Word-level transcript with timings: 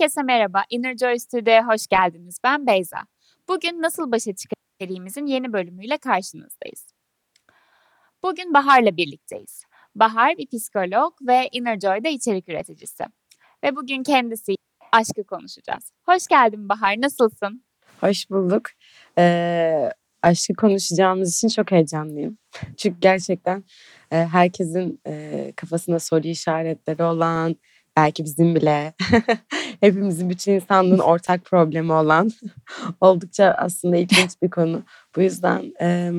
Herkese 0.00 0.22
merhaba. 0.22 0.64
Inner 0.70 0.96
Joy 0.96 1.18
Studio'ya 1.18 1.66
hoş 1.66 1.86
geldiniz. 1.86 2.38
Ben 2.44 2.66
Beyza. 2.66 2.98
Bugün 3.48 3.82
Nasıl 3.82 4.12
Başa 4.12 4.34
Çıkar 4.34 5.26
yeni 5.26 5.52
bölümüyle 5.52 5.98
karşınızdayız. 5.98 6.94
Bugün 8.22 8.54
Bahar'la 8.54 8.96
birlikteyiz. 8.96 9.64
Bahar 9.94 10.38
bir 10.38 10.46
psikolog 10.46 11.12
ve 11.22 11.48
Inner 11.52 11.80
Joy'da 11.80 12.08
içerik 12.08 12.48
üreticisi. 12.48 13.04
Ve 13.64 13.76
bugün 13.76 14.02
kendisi 14.02 14.54
aşkı 14.92 15.24
konuşacağız. 15.24 15.92
Hoş 16.06 16.26
geldin 16.26 16.68
Bahar, 16.68 17.00
nasılsın? 17.00 17.64
Hoş 18.00 18.30
bulduk. 18.30 18.70
Ee, 19.18 19.90
aşkı 20.22 20.54
konuşacağımız 20.54 21.36
için 21.36 21.48
çok 21.48 21.70
heyecanlıyım. 21.70 22.38
Çünkü 22.76 23.00
gerçekten 23.00 23.64
e, 24.10 24.16
herkesin 24.16 25.00
e, 25.06 25.52
kafasında 25.56 25.98
soru 25.98 26.26
işaretleri 26.26 27.02
olan, 27.02 27.56
belki 28.00 28.24
bizim 28.24 28.54
bile 28.54 28.94
hepimizin 29.80 30.30
bütün 30.30 30.52
insanlığın 30.52 30.98
ortak 30.98 31.44
problemi 31.44 31.92
olan 31.92 32.30
oldukça 33.00 33.54
aslında 33.58 33.96
ilginç 33.96 34.30
bir 34.42 34.50
konu. 34.50 34.82
Bu 35.16 35.22
yüzden 35.22 35.72
e, 35.80 36.12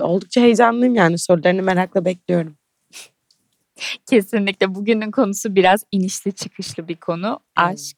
oldukça 0.00 0.40
heyecanlıyım 0.40 0.94
yani 0.94 1.18
sorularını 1.18 1.62
merakla 1.62 2.04
bekliyorum. 2.04 2.56
Kesinlikle 4.06 4.74
bugünün 4.74 5.10
konusu 5.10 5.54
biraz 5.54 5.84
inişli 5.92 6.32
çıkışlı 6.32 6.88
bir 6.88 6.96
konu 6.96 7.40
aşk. 7.56 7.96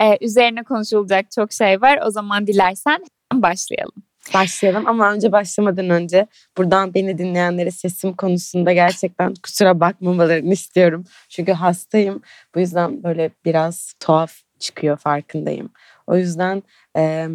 Ee, 0.00 0.18
üzerine 0.20 0.62
konuşulacak 0.62 1.30
çok 1.30 1.52
şey 1.52 1.80
var. 1.80 1.98
O 2.06 2.10
zaman 2.10 2.46
dilersen 2.46 3.04
başlayalım. 3.32 4.02
Başlayalım 4.34 4.86
ama 4.86 5.12
önce 5.12 5.32
başlamadan 5.32 5.90
önce 5.90 6.26
buradan 6.56 6.94
beni 6.94 7.18
dinleyenlere 7.18 7.70
sesim 7.70 8.12
konusunda 8.12 8.72
gerçekten 8.72 9.34
kusura 9.34 9.80
bakmamalarını 9.80 10.52
istiyorum. 10.52 11.04
Çünkü 11.28 11.52
hastayım. 11.52 12.22
Bu 12.54 12.60
yüzden 12.60 13.02
böyle 13.02 13.30
biraz 13.44 13.94
tuhaf 14.00 14.32
çıkıyor 14.58 14.96
farkındayım. 14.96 15.70
O 16.06 16.16
yüzden 16.16 16.62
e, 16.96 17.28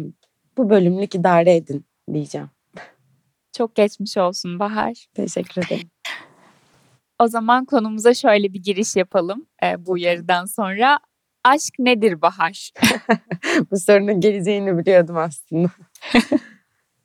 bu 0.56 0.70
bölümlük 0.70 1.14
idare 1.14 1.56
edin 1.56 1.84
diyeceğim. 2.12 2.50
Çok 3.56 3.74
geçmiş 3.74 4.16
olsun 4.16 4.58
Bahar. 4.58 5.06
Teşekkür 5.14 5.66
ederim. 5.66 5.90
O 7.18 7.28
zaman 7.28 7.64
konumuza 7.64 8.14
şöyle 8.14 8.52
bir 8.52 8.62
giriş 8.62 8.96
yapalım 8.96 9.46
e, 9.62 9.86
bu 9.86 9.98
yarıdan 9.98 10.44
sonra. 10.44 10.98
Aşk 11.44 11.78
nedir 11.78 12.22
Bahar? 12.22 12.70
bu 13.70 13.78
sorunun 13.78 14.20
geleceğini 14.20 14.78
biliyordum 14.78 15.16
aslında. 15.16 15.70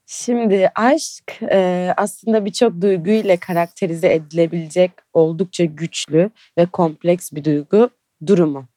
Şimdi 0.10 0.70
aşk 0.76 1.42
e, 1.52 1.94
aslında 1.98 2.46
birçok 2.46 2.82
duygu 2.82 3.10
ile 3.10 3.38
karakterize 3.38 4.14
edilebilecek 4.14 4.92
oldukça 5.14 5.66
güçlü 5.66 6.30
ve 6.58 6.66
kompleks 6.66 7.32
bir 7.32 7.44
duygu 7.44 7.90
durumu. 8.26 8.68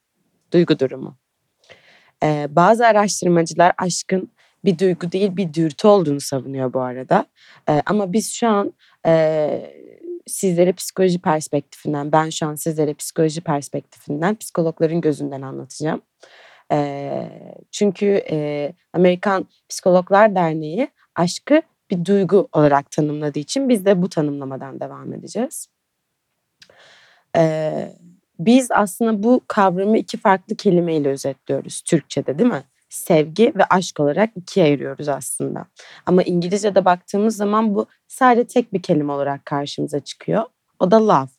Duygu 0.52 0.78
durumu. 0.78 1.16
E, 2.22 2.46
bazı 2.50 2.86
araştırmacılar 2.86 3.72
aşkın 3.78 4.30
bir 4.64 4.78
duygu 4.78 5.12
değil 5.12 5.36
bir 5.36 5.54
dürtü 5.54 5.88
olduğunu 5.88 6.20
savunuyor 6.20 6.72
bu 6.72 6.80
arada. 6.80 7.26
E, 7.68 7.82
ama 7.86 8.12
biz 8.12 8.32
şu 8.32 8.48
an 8.48 8.72
e, 9.06 9.74
sizlere 10.26 10.72
psikoloji 10.72 11.18
perspektifinden, 11.18 12.12
ben 12.12 12.30
şu 12.30 12.46
an 12.46 12.54
sizlere 12.54 12.94
psikoloji 12.94 13.40
perspektifinden, 13.40 14.34
psikologların 14.34 15.00
gözünden 15.00 15.42
anlatacağım. 15.42 16.02
E, 16.72 17.30
çünkü 17.70 18.06
e, 18.30 18.72
Amerikan 18.92 19.46
Psikologlar 19.68 20.34
Derneği 20.34 20.88
aşkı 21.14 21.62
bir 21.90 22.04
duygu 22.04 22.48
olarak 22.52 22.90
tanımladığı 22.90 23.38
için 23.38 23.68
biz 23.68 23.84
de 23.84 24.02
bu 24.02 24.08
tanımlamadan 24.08 24.80
devam 24.80 25.12
edeceğiz. 25.12 25.66
Ee, 27.36 27.92
biz 28.38 28.70
aslında 28.70 29.22
bu 29.22 29.40
kavramı 29.48 29.98
iki 29.98 30.18
farklı 30.18 30.56
kelimeyle 30.56 31.08
özetliyoruz 31.08 31.80
Türkçe'de 31.82 32.38
değil 32.38 32.50
mi? 32.50 32.64
Sevgi 32.88 33.52
ve 33.56 33.64
aşk 33.64 34.00
olarak 34.00 34.30
ikiye 34.36 34.66
ayırıyoruz 34.66 35.08
aslında. 35.08 35.66
Ama 36.06 36.22
İngilizce'de 36.22 36.84
baktığımız 36.84 37.36
zaman 37.36 37.74
bu 37.74 37.86
sadece 38.08 38.46
tek 38.46 38.72
bir 38.72 38.82
kelime 38.82 39.12
olarak 39.12 39.46
karşımıza 39.46 40.00
çıkıyor. 40.00 40.44
O 40.78 40.90
da 40.90 41.08
love. 41.08 41.30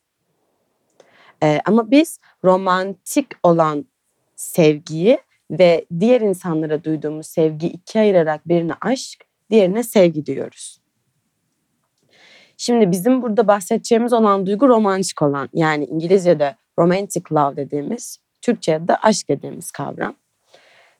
Ee, 1.43 1.61
ama 1.65 1.91
biz 1.91 2.19
romantik 2.43 3.27
olan 3.43 3.85
sevgiyi 4.35 5.19
ve 5.51 5.85
diğer 5.99 6.21
insanlara 6.21 6.83
duyduğumuz 6.83 7.27
sevgiyi 7.27 7.71
ikiye 7.71 8.03
ayırarak 8.03 8.47
birine 8.47 8.73
aşk, 8.81 9.25
diğerine 9.51 9.83
sevgi 9.83 10.25
diyoruz. 10.25 10.81
Şimdi 12.57 12.91
bizim 12.91 13.21
burada 13.21 13.47
bahsedeceğimiz 13.47 14.13
olan 14.13 14.45
duygu 14.45 14.67
romantik 14.67 15.21
olan 15.21 15.49
yani 15.53 15.85
İngilizce'de 15.85 16.55
romantic 16.79 17.23
love 17.31 17.55
dediğimiz, 17.55 18.19
Türkçe'de 18.41 18.95
aşk 18.95 19.29
dediğimiz 19.29 19.71
kavram. 19.71 20.15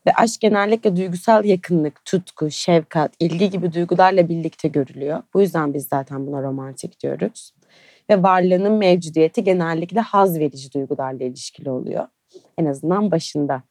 Ve 0.08 0.12
aşk 0.16 0.42
genellikle 0.42 0.96
duygusal 0.96 1.46
yakınlık, 1.46 2.06
tutku, 2.06 2.52
şefkat, 2.52 3.12
ilgi 3.20 3.50
gibi 3.50 3.74
duygularla 3.74 4.30
birlikte 4.30 4.68
görülüyor. 4.68 5.24
Bu 5.34 5.42
yüzden 5.42 5.74
biz 5.74 5.88
zaten 5.88 6.28
buna 6.28 6.44
romantik 6.44 7.00
diyoruz. 7.00 7.54
Ve 8.10 8.24
varlığının 8.24 8.74
mevcudiyeti 8.74 9.44
genellikle 9.44 10.00
haz 10.00 10.40
verici 10.40 10.74
duygularla 10.74 11.24
ilişkili 11.24 11.70
oluyor. 11.70 12.08
En 12.58 12.66
azından 12.66 13.12
başında. 13.12 13.64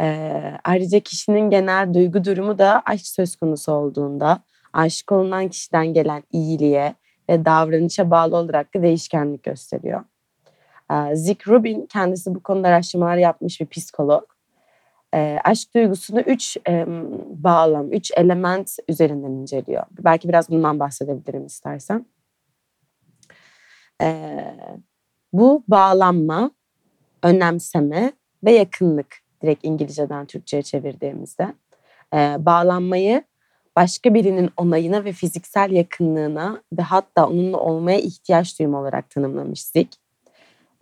Ee, 0.00 0.52
ayrıca 0.64 1.00
kişinin 1.00 1.50
genel 1.50 1.94
duygu 1.94 2.24
durumu 2.24 2.58
da 2.58 2.82
aşk 2.86 3.06
söz 3.06 3.36
konusu 3.36 3.72
olduğunda 3.72 4.42
aşık 4.72 5.12
olunan 5.12 5.48
kişiden 5.48 5.86
gelen 5.86 6.22
iyiliğe 6.32 6.94
ve 7.30 7.44
davranışa 7.44 8.10
bağlı 8.10 8.36
olarak 8.36 8.74
da 8.74 8.82
değişkenlik 8.82 9.42
gösteriyor. 9.42 10.04
Ee, 10.92 11.16
Zick 11.16 11.48
Rubin 11.48 11.86
kendisi 11.86 12.34
bu 12.34 12.42
konuda 12.42 12.68
araştırmalar 12.68 13.16
yapmış 13.16 13.60
bir 13.60 13.66
psikolog. 13.66 14.24
Ee, 15.14 15.38
aşk 15.44 15.74
duygusunu 15.74 16.20
üç 16.20 16.56
e, 16.68 16.86
bağlam, 17.44 17.92
üç 17.92 18.10
element 18.16 18.76
üzerinden 18.88 19.30
inceliyor. 19.30 19.84
Belki 19.90 20.28
biraz 20.28 20.50
bundan 20.50 20.80
bahsedebilirim 20.80 21.46
istersen. 21.46 22.06
Ee, 24.02 24.56
bu 25.32 25.64
bağlanma, 25.68 26.50
önemseme 27.22 28.12
ve 28.44 28.52
yakınlık 28.52 29.29
direkt 29.42 29.64
İngilizceden 29.64 30.26
Türkçe'ye 30.26 30.62
çevirdiğimizde. 30.62 31.54
E, 32.14 32.36
bağlanmayı 32.38 33.24
başka 33.76 34.14
birinin 34.14 34.50
onayına 34.56 35.04
ve 35.04 35.12
fiziksel 35.12 35.70
yakınlığına 35.70 36.62
ve 36.72 36.82
hatta 36.82 37.28
onunla 37.28 37.56
olmaya 37.56 37.98
ihtiyaç 37.98 38.58
duyma 38.58 38.80
olarak 38.80 39.10
tanımlamış 39.10 39.64
Zick. 39.64 39.96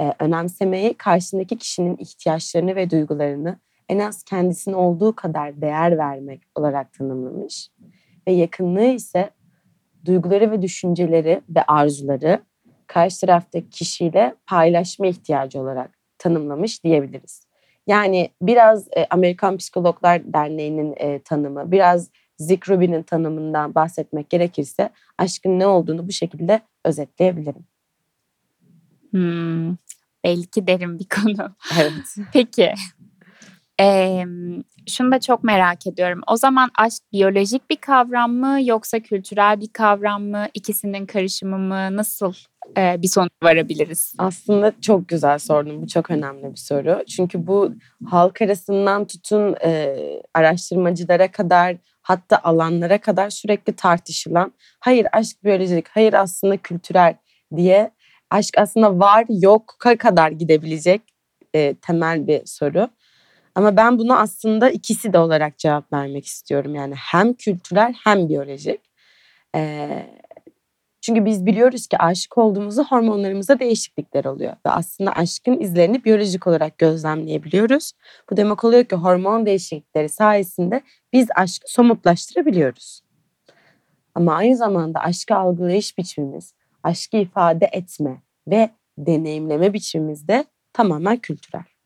E, 0.00 0.12
önemsemeyi 0.18 0.94
karşısındaki 0.94 1.58
kişinin 1.58 1.96
ihtiyaçlarını 1.96 2.76
ve 2.76 2.90
duygularını 2.90 3.58
en 3.88 3.98
az 3.98 4.22
kendisine 4.22 4.76
olduğu 4.76 5.16
kadar 5.16 5.60
değer 5.60 5.98
vermek 5.98 6.42
olarak 6.54 6.92
tanımlamış. 6.92 7.70
Ve 8.28 8.32
yakınlığı 8.32 8.84
ise 8.84 9.30
duyguları 10.04 10.50
ve 10.50 10.62
düşünceleri 10.62 11.40
ve 11.48 11.62
arzuları 11.62 12.40
karşı 12.86 13.20
taraftaki 13.20 13.70
kişiyle 13.70 14.34
paylaşma 14.46 15.06
ihtiyacı 15.06 15.60
olarak 15.60 15.90
tanımlamış 16.18 16.84
diyebiliriz. 16.84 17.47
Yani 17.88 18.30
biraz 18.42 18.88
e, 18.96 19.06
Amerikan 19.10 19.56
Psikologlar 19.56 20.32
Derneği'nin 20.32 20.94
e, 20.96 21.18
tanımı, 21.18 21.72
biraz 21.72 22.10
Zick 22.38 22.68
Rubin'in 22.70 23.02
tanımından 23.02 23.74
bahsetmek 23.74 24.30
gerekirse 24.30 24.90
aşkın 25.18 25.58
ne 25.58 25.66
olduğunu 25.66 26.08
bu 26.08 26.12
şekilde 26.12 26.60
özetleyebilirim. 26.84 27.64
Hmm, 29.10 29.76
belki 30.24 30.66
derin 30.66 30.98
bir 30.98 31.06
konu. 31.08 31.54
Evet. 31.80 32.16
Peki. 32.32 32.74
Ee, 33.80 34.24
şunu 34.88 35.12
da 35.12 35.20
çok 35.20 35.44
merak 35.44 35.86
ediyorum. 35.86 36.20
O 36.26 36.36
zaman 36.36 36.70
aşk 36.78 37.02
biyolojik 37.12 37.70
bir 37.70 37.76
kavram 37.76 38.32
mı 38.32 38.58
yoksa 38.62 39.00
kültürel 39.00 39.60
bir 39.60 39.68
kavram 39.72 40.22
mı? 40.22 40.46
İkisinin 40.54 41.06
karışımı 41.06 41.58
mı? 41.58 41.96
Nasıl 41.96 42.32
e, 42.76 43.02
bir 43.02 43.08
sonuç 43.08 43.30
varabiliriz? 43.42 44.14
Aslında 44.18 44.72
çok 44.80 45.08
güzel 45.08 45.38
sordun. 45.38 45.82
Bu 45.82 45.86
çok 45.86 46.10
önemli 46.10 46.52
bir 46.52 46.56
soru. 46.56 47.04
Çünkü 47.16 47.46
bu 47.46 47.72
halk 48.06 48.42
arasından 48.42 49.06
tutun 49.06 49.56
e, 49.64 49.96
araştırmacılara 50.34 51.30
kadar 51.30 51.76
hatta 52.02 52.40
alanlara 52.42 52.98
kadar 52.98 53.30
sürekli 53.30 53.72
tartışılan 53.72 54.52
hayır 54.80 55.06
aşk 55.12 55.44
biyolojik, 55.44 55.88
hayır 55.88 56.12
aslında 56.12 56.56
kültürel 56.56 57.14
diye 57.56 57.90
aşk 58.30 58.58
aslında 58.58 58.98
var 58.98 59.24
yok 59.28 59.76
kadar 59.98 60.30
gidebilecek 60.30 61.02
e, 61.54 61.74
temel 61.74 62.26
bir 62.26 62.42
soru. 62.46 62.88
Ama 63.58 63.76
ben 63.76 63.98
bunu 63.98 64.18
aslında 64.18 64.70
ikisi 64.70 65.12
de 65.12 65.18
olarak 65.18 65.58
cevap 65.58 65.92
vermek 65.92 66.26
istiyorum. 66.26 66.74
Yani 66.74 66.94
hem 66.94 67.34
kültürel 67.34 67.94
hem 68.04 68.28
biyolojik. 68.28 68.80
Ee, 69.56 70.06
çünkü 71.00 71.24
biz 71.24 71.46
biliyoruz 71.46 71.86
ki 71.86 71.98
aşık 71.98 72.38
olduğumuzda 72.38 72.84
hormonlarımızda 72.84 73.60
değişiklikler 73.60 74.24
oluyor. 74.24 74.52
Ve 74.66 74.70
aslında 74.70 75.12
aşkın 75.12 75.60
izlerini 75.60 76.04
biyolojik 76.04 76.46
olarak 76.46 76.78
gözlemleyebiliyoruz. 76.78 77.92
Bu 78.30 78.36
demek 78.36 78.64
oluyor 78.64 78.84
ki 78.84 78.96
hormon 78.96 79.46
değişiklikleri 79.46 80.08
sayesinde 80.08 80.82
biz 81.12 81.28
aşkı 81.36 81.72
somutlaştırabiliyoruz. 81.72 83.00
Ama 84.14 84.34
aynı 84.34 84.56
zamanda 84.56 85.00
aşkı 85.00 85.36
algılayış 85.36 85.98
biçimimiz, 85.98 86.54
aşkı 86.82 87.16
ifade 87.16 87.68
etme 87.72 88.22
ve 88.48 88.70
deneyimleme 88.98 89.72
biçimimiz 89.72 90.28
de 90.28 90.44
tamamen 90.72 91.16
kültürel. 91.16 91.77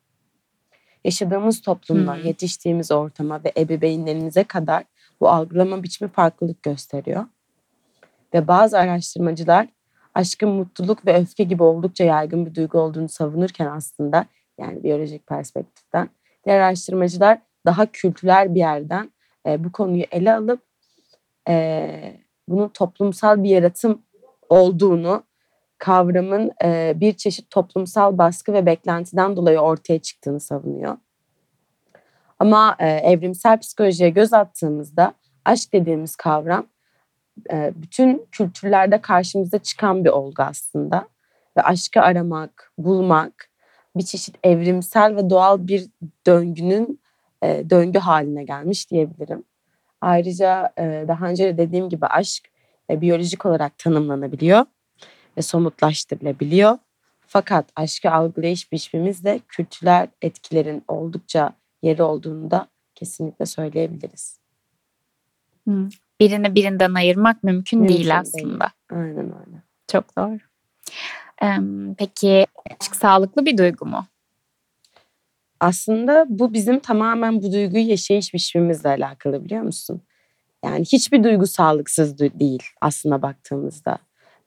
Yaşadığımız 1.05 1.61
toplumdan, 1.61 2.17
Hımm. 2.17 2.27
yetiştiğimiz 2.27 2.93
ortama 2.93 3.45
ve 3.45 3.53
ebeveynlerimize 3.57 4.45
kadar 4.45 4.85
bu 5.21 5.29
algılama 5.29 5.83
biçimi 5.83 6.11
farklılık 6.11 6.63
gösteriyor. 6.63 7.25
Ve 8.35 8.49
bazı 8.49 8.79
araştırmacılar 8.79 9.69
aşkın 10.15 10.49
mutluluk 10.49 11.07
ve 11.07 11.17
öfke 11.17 11.45
gibi 11.45 11.63
oldukça 11.63 12.05
yaygın 12.05 12.47
bir 12.47 12.55
duygu 12.55 12.79
olduğunu 12.79 13.09
savunurken 13.09 13.67
aslında 13.67 14.27
yani 14.59 14.83
biyolojik 14.83 15.27
perspektiften 15.27 16.09
diğer 16.47 16.61
araştırmacılar 16.61 17.39
daha 17.67 17.87
kültürel 17.87 18.55
bir 18.55 18.61
yerden 18.61 19.13
e, 19.47 19.65
bu 19.65 19.73
konuyu 19.73 20.05
ele 20.11 20.35
alıp 20.35 20.61
e, 21.49 22.17
bunun 22.49 22.69
toplumsal 22.69 23.43
bir 23.43 23.49
yaratım 23.49 24.03
olduğunu 24.49 25.23
kavramın 25.82 26.50
e, 26.64 26.93
bir 26.96 27.12
çeşit 27.12 27.50
toplumsal 27.50 28.19
baskı 28.19 28.52
ve 28.52 28.67
beklentiden 28.67 29.37
dolayı 29.37 29.58
ortaya 29.58 29.99
çıktığını 29.99 30.40
savunuyor. 30.40 30.96
Ama 32.38 32.76
e, 32.79 32.88
evrimsel 32.88 33.58
psikolojiye 33.58 34.11
göz 34.11 34.32
attığımızda 34.32 35.14
aşk 35.44 35.73
dediğimiz 35.73 36.17
kavram 36.17 36.67
e, 37.52 37.73
bütün 37.76 38.26
kültürlerde 38.32 39.00
karşımıza 39.00 39.58
çıkan 39.58 40.05
bir 40.05 40.11
olgu 40.11 40.43
aslında. 40.43 41.08
Ve 41.56 41.62
aşkı 41.62 42.00
aramak, 42.00 42.73
bulmak 42.79 43.50
bir 43.96 44.02
çeşit 44.02 44.37
evrimsel 44.43 45.17
ve 45.17 45.31
doğal 45.31 45.67
bir 45.67 45.87
döngünün 46.26 47.00
e, 47.43 47.70
döngü 47.70 47.99
haline 47.99 48.44
gelmiş 48.44 48.90
diyebilirim. 48.90 49.44
Ayrıca 50.00 50.73
e, 50.79 51.05
daha 51.08 51.26
önce 51.26 51.44
de 51.44 51.58
dediğim 51.58 51.88
gibi 51.88 52.06
aşk 52.06 52.49
e, 52.90 53.00
biyolojik 53.00 53.46
olarak 53.46 53.79
tanımlanabiliyor 53.79 54.64
ve 55.37 55.43
somutlaştırılabiliyor. 55.43 56.79
Fakat 57.26 57.67
aşkı 57.76 58.11
algılayış 58.11 58.73
biçimimizde 58.73 59.40
kültürel 59.49 60.08
etkilerin 60.23 60.84
oldukça 60.88 61.52
yeri 61.82 62.02
olduğunu 62.02 62.50
da 62.50 62.67
kesinlikle 62.94 63.46
söyleyebiliriz. 63.46 64.38
Birini 66.20 66.55
birinden 66.55 66.94
ayırmak 66.94 67.43
mümkün, 67.43 67.79
Mümkün 67.79 67.94
değil 67.94 68.08
değil. 68.08 68.19
aslında. 68.19 68.69
Aynen 68.90 69.19
öyle. 69.19 69.62
Çok 69.88 70.17
doğru. 70.17 70.38
Peki 71.99 72.46
aşk 72.81 72.96
sağlıklı 72.96 73.46
bir 73.46 73.58
duygu 73.58 73.87
mu? 73.87 74.06
Aslında 75.61 76.26
bu 76.29 76.52
bizim 76.52 76.81
tamamen 76.81 77.43
bu 77.43 77.52
duyguyu 77.52 77.88
yaşayış 77.88 78.34
biçimimizle 78.34 78.88
alakalı 78.88 79.44
biliyor 79.44 79.62
musun? 79.62 80.02
Yani 80.64 80.84
hiçbir 80.84 81.25
duygu 81.25 81.46
sağlıksız 81.46 82.19
değil 82.19 82.62
aslında 82.81 83.23
baktığımızda. 83.23 83.99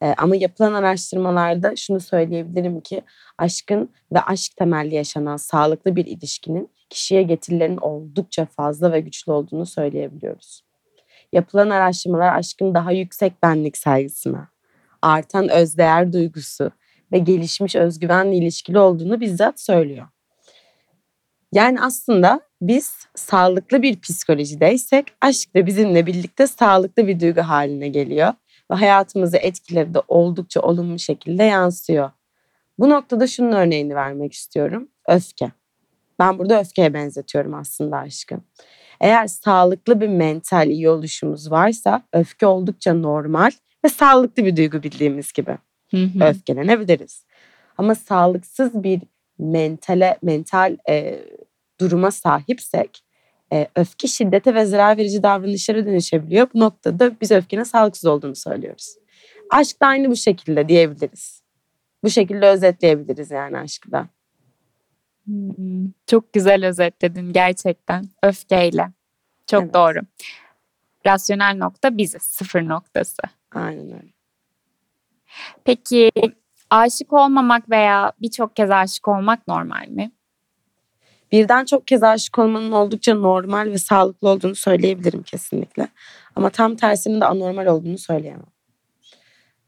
Ee, 0.03 0.13
ama 0.17 0.35
yapılan 0.35 0.73
araştırmalarda 0.73 1.75
şunu 1.75 1.99
söyleyebilirim 1.99 2.81
ki 2.81 3.01
aşkın 3.37 3.89
ve 4.13 4.21
aşk 4.21 4.55
temelli 4.57 4.95
yaşanan 4.95 5.37
sağlıklı 5.37 5.95
bir 5.95 6.05
ilişkinin 6.05 6.69
kişiye 6.89 7.23
getirilerinin 7.23 7.77
oldukça 7.77 8.45
fazla 8.45 8.91
ve 8.91 8.99
güçlü 8.99 9.31
olduğunu 9.31 9.65
söyleyebiliyoruz. 9.65 10.61
Yapılan 11.33 11.69
araştırmalar 11.69 12.35
aşkın 12.35 12.73
daha 12.73 12.91
yüksek 12.91 13.43
benlik 13.43 13.77
saygısına, 13.77 14.47
artan 15.01 15.49
özdeğer 15.49 16.13
duygusu 16.13 16.71
ve 17.11 17.17
gelişmiş 17.17 17.75
özgüvenle 17.75 18.35
ilişkili 18.35 18.79
olduğunu 18.79 19.21
bizzat 19.21 19.59
söylüyor. 19.59 20.07
Yani 21.51 21.81
aslında 21.81 22.41
biz 22.61 23.07
sağlıklı 23.15 23.81
bir 23.81 23.99
psikolojideysek 23.99 25.05
aşk 25.21 25.55
da 25.55 25.65
bizimle 25.65 26.05
birlikte 26.05 26.47
sağlıklı 26.47 27.07
bir 27.07 27.19
duygu 27.19 27.41
haline 27.41 27.87
geliyor 27.87 28.33
ve 28.71 28.75
hayatımızı 28.75 29.37
etkileri 29.37 29.93
de 29.93 30.01
oldukça 30.07 30.61
olumlu 30.61 30.99
şekilde 30.99 31.43
yansıyor. 31.43 32.11
Bu 32.79 32.89
noktada 32.89 33.27
şunun 33.27 33.51
örneğini 33.51 33.95
vermek 33.95 34.33
istiyorum. 34.33 34.87
Öfke. 35.07 35.51
Ben 36.19 36.39
burada 36.39 36.59
öfkeye 36.59 36.93
benzetiyorum 36.93 37.53
aslında 37.53 37.97
aşkı. 37.97 38.35
Eğer 39.01 39.27
sağlıklı 39.27 40.01
bir 40.01 40.07
mental 40.07 40.69
iyi 40.69 40.89
oluşumuz 40.89 41.51
varsa 41.51 42.01
öfke 42.13 42.45
oldukça 42.45 42.93
normal 42.93 43.51
ve 43.85 43.89
sağlıklı 43.89 44.45
bir 44.45 44.55
duygu 44.57 44.83
bildiğimiz 44.83 45.33
gibi 45.33 45.57
Hı 45.91 45.97
hı. 45.97 46.23
öfkelenebiliriz. 46.23 47.25
Ama 47.77 47.95
sağlıksız 47.95 48.83
bir 48.83 49.01
mentale 49.39 50.17
mental 50.21 50.77
e, 50.89 51.19
duruma 51.79 52.11
sahipsek 52.11 53.03
e, 53.53 53.67
öfke 53.75 54.07
şiddete 54.07 54.55
ve 54.55 54.65
zarar 54.65 54.97
verici 54.97 55.23
davranışlara 55.23 55.85
dönüşebiliyor. 55.85 56.47
Bu 56.53 56.59
noktada 56.59 57.11
biz 57.21 57.31
öfkenin 57.31 57.63
sağlıksız 57.63 58.05
olduğunu 58.05 58.35
söylüyoruz. 58.35 58.95
Aşk 59.49 59.81
da 59.81 59.87
aynı 59.87 60.09
bu 60.09 60.15
şekilde 60.15 60.67
diyebiliriz. 60.69 61.43
Bu 62.03 62.09
şekilde 62.09 62.49
özetleyebiliriz 62.49 63.31
yani 63.31 63.57
aşkı 63.57 63.91
da. 63.91 64.07
Hımm. 65.25 65.93
Çok 66.07 66.33
güzel 66.33 66.67
özetledin 66.67 67.33
gerçekten 67.33 68.05
öfkeyle. 68.23 68.91
Çok 69.47 69.63
Evet. 69.63 69.73
doğru. 69.73 69.99
Rasyonel 71.05 71.55
nokta 71.57 71.97
biziz, 71.97 72.21
sıfır 72.21 72.67
noktası. 72.67 73.21
Aynen 73.51 73.85
öyle. 73.85 74.13
Peki 75.63 76.11
aşık 76.69 77.13
olmamak 77.13 77.69
veya 77.69 78.11
birçok 78.21 78.55
kez 78.55 78.71
aşık 78.71 79.07
olmak 79.07 79.47
normal 79.47 79.87
mi? 79.87 80.11
Birden 81.35 81.65
çok 81.65 81.87
kez 81.87 82.03
aşık 82.03 82.39
olmanın 82.39 82.71
oldukça 82.71 83.15
normal 83.15 83.71
ve 83.71 83.77
sağlıklı 83.77 84.29
olduğunu 84.29 84.55
söyleyebilirim 84.55 85.23
kesinlikle. 85.23 85.87
Ama 86.35 86.49
tam 86.49 86.75
tersinin 86.75 87.21
de 87.21 87.25
anormal 87.25 87.65
olduğunu 87.65 87.97
söyleyemem. 87.97 88.45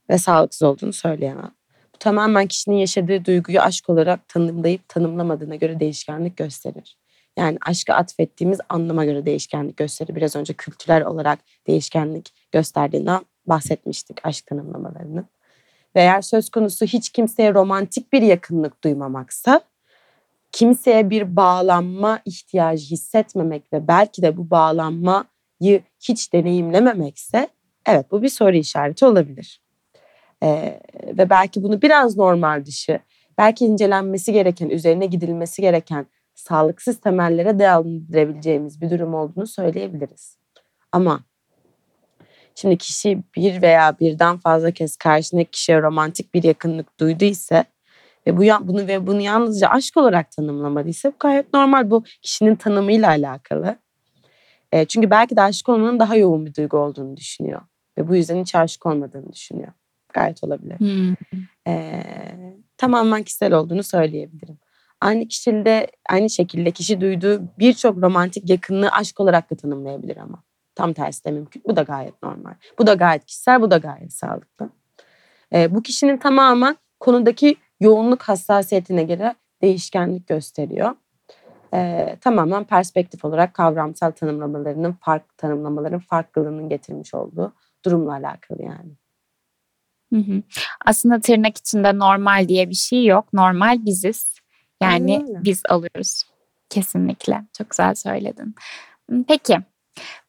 Ve 0.09 0.17
sağlıksız 0.17 0.63
olduğunu 0.63 0.93
söyleyemem. 0.93 1.51
Bu 1.95 1.97
tamamen 1.99 2.47
kişinin 2.47 2.75
yaşadığı 2.75 3.25
duyguyu 3.25 3.61
aşk 3.61 3.89
olarak 3.89 4.27
tanımlayıp 4.27 4.89
tanımlamadığına 4.89 5.55
göre 5.55 5.79
değişkenlik 5.79 6.37
gösterir. 6.37 6.97
Yani 7.37 7.57
aşkı 7.65 7.93
atfettiğimiz 7.93 8.59
anlama 8.69 9.05
göre 9.05 9.25
değişkenlik 9.25 9.77
gösterir. 9.77 10.15
Biraz 10.15 10.35
önce 10.35 10.53
kültürel 10.53 11.05
olarak 11.05 11.39
değişkenlik 11.67 12.33
gösterdiğinden 12.51 13.21
bahsetmiştik 13.45 14.25
aşk 14.25 14.45
tanımlamalarını. 14.45 15.25
Ve 15.95 16.01
eğer 16.01 16.21
söz 16.21 16.49
konusu 16.49 16.85
hiç 16.85 17.09
kimseye 17.09 17.53
romantik 17.53 18.13
bir 18.13 18.21
yakınlık 18.21 18.83
duymamaksa 18.83 19.61
kimseye 20.51 21.09
bir 21.09 21.35
bağlanma 21.35 22.19
ihtiyacı 22.25 22.85
hissetmemek 22.85 23.73
ve 23.73 23.87
belki 23.87 24.21
de 24.21 24.37
bu 24.37 24.49
bağlanmayı 24.49 25.81
hiç 25.99 26.33
deneyimlememekse 26.33 27.49
evet 27.85 28.11
bu 28.11 28.21
bir 28.21 28.29
soru 28.29 28.55
işareti 28.55 29.05
olabilir. 29.05 29.61
Ee, 30.43 30.79
ve 31.07 31.29
belki 31.29 31.63
bunu 31.63 31.81
biraz 31.81 32.17
normal 32.17 32.65
dışı, 32.65 32.99
belki 33.37 33.65
incelenmesi 33.65 34.33
gereken, 34.33 34.69
üzerine 34.69 35.05
gidilmesi 35.05 35.61
gereken 35.61 36.05
sağlıksız 36.35 36.99
temellere 36.99 37.59
değerlendirebileceğimiz 37.59 38.81
bir 38.81 38.89
durum 38.89 39.13
olduğunu 39.13 39.47
söyleyebiliriz. 39.47 40.37
Ama 40.91 41.19
şimdi 42.55 42.77
kişi 42.77 43.23
bir 43.35 43.61
veya 43.61 43.99
birden 43.99 44.37
fazla 44.37 44.71
kez 44.71 44.97
karşındaki 44.97 45.51
kişiye 45.51 45.81
romantik 45.81 46.33
bir 46.33 46.43
yakınlık 46.43 46.99
duyduysa 46.99 47.65
ve 48.27 48.37
bu 48.37 48.67
bunu 48.67 48.87
ve 48.87 49.07
bunu 49.07 49.21
yalnızca 49.21 49.67
aşk 49.67 49.97
olarak 49.97 50.31
tanımlamadıysa 50.31 51.09
bu 51.09 51.15
gayet 51.19 51.53
normal. 51.53 51.91
Bu 51.91 52.03
kişinin 52.21 52.55
tanımıyla 52.55 53.09
alakalı. 53.09 53.77
E, 54.71 54.85
çünkü 54.85 55.09
belki 55.09 55.35
de 55.35 55.41
aşık 55.41 55.69
olmanın 55.69 55.99
daha 55.99 56.15
yoğun 56.15 56.45
bir 56.45 56.55
duygu 56.55 56.77
olduğunu 56.77 57.17
düşünüyor 57.17 57.61
ve 57.97 58.07
bu 58.07 58.15
yüzden 58.15 58.41
hiç 58.41 58.55
aşık 58.55 58.85
olmadığını 58.85 59.33
düşünüyor. 59.33 59.71
Gayet 60.13 60.43
olabilir. 60.43 60.79
Hımm. 60.79 61.15
E, 61.67 62.03
tamamen 62.77 63.23
kişisel 63.23 63.53
olduğunu 63.53 63.83
söyleyebilirim. 63.83 64.57
Aynı 65.01 65.27
kişide 65.27 65.87
aynı 66.09 66.29
şekilde 66.29 66.71
kişi 66.71 67.01
duyduğu 67.01 67.41
birçok 67.59 67.97
romantik 67.97 68.49
yakınlığı 68.49 68.89
aşk 68.89 69.19
olarak 69.19 69.51
da 69.51 69.55
tanımlayabilir 69.55 70.17
ama. 70.17 70.43
Tam 70.75 70.93
tersi 70.93 71.25
de 71.25 71.31
mümkün. 71.31 71.63
Bu 71.67 71.75
da 71.75 71.81
gayet 71.81 72.23
normal. 72.23 72.53
Bu 72.79 72.87
da 72.87 72.93
gayet 72.93 73.25
kişisel, 73.25 73.61
bu 73.61 73.71
da 73.71 73.77
gayet 73.77 74.13
sağlıklı. 74.13 74.69
E, 75.53 75.75
bu 75.75 75.83
kişinin 75.83 76.17
tamamen 76.17 76.77
konudaki 76.99 77.55
yoğunluk 77.79 78.21
hassasiyetine 78.21 79.03
göre 79.03 79.35
değişkenlik 79.61 80.27
gösteriyor. 80.27 80.95
E, 81.73 82.17
tamamen 82.21 82.63
perspektif 82.63 83.25
olarak 83.25 83.53
kavramsal 83.53 84.11
tanımlamalarının 84.11 84.91
fark 84.91 85.37
tanımlamaların 85.37 85.99
farklılığının 85.99 86.69
getirmiş 86.69 87.13
olduğu 87.13 87.53
durumla 87.85 88.11
alakalı 88.11 88.63
yani. 88.63 88.91
Hı 90.13 90.19
hı. 90.19 90.41
Aslında 90.85 91.19
tırnak 91.19 91.57
içinde 91.57 91.97
normal 91.97 92.47
diye 92.47 92.69
bir 92.69 92.75
şey 92.75 93.05
yok. 93.05 93.33
Normal 93.33 93.85
biziz. 93.85 94.37
Yani 94.81 95.25
biz 95.43 95.61
alıyoruz. 95.69 96.23
Kesinlikle. 96.69 97.41
Çok 97.57 97.69
güzel 97.69 97.95
söyledin. 97.95 98.55
Peki 99.27 99.57